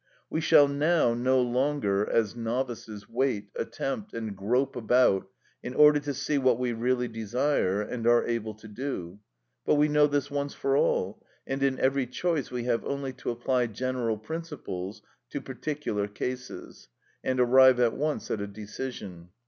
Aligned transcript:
We 0.31 0.41
shall 0.41 0.67
now 0.67 1.13
no 1.13 1.39
longer, 1.39 2.09
as 2.09 2.35
novices, 2.35 3.07
wait, 3.07 3.51
attempt, 3.55 4.15
and 4.15 4.35
grope 4.35 4.75
about 4.75 5.27
in 5.61 5.75
order 5.75 5.99
to 5.99 6.11
see 6.15 6.39
what 6.39 6.57
we 6.57 6.73
really 6.73 7.07
desire 7.07 7.81
and 7.83 8.07
are 8.07 8.25
able 8.25 8.55
to 8.55 8.67
do, 8.67 9.19
but 9.63 9.75
we 9.75 9.87
know 9.89 10.07
this 10.07 10.31
once 10.31 10.55
for 10.55 10.75
all, 10.75 11.23
and 11.45 11.61
in 11.61 11.79
every 11.79 12.07
choice 12.07 12.49
we 12.49 12.63
have 12.63 12.83
only 12.83 13.13
to 13.13 13.29
apply 13.29 13.67
general 13.67 14.17
principles 14.17 15.03
to 15.29 15.39
particular 15.39 16.07
cases, 16.07 16.89
and 17.23 17.39
arrive 17.39 17.79
at 17.79 17.93
once 17.93 18.31
at 18.31 18.41
a 18.41 18.47
decision. 18.47 19.29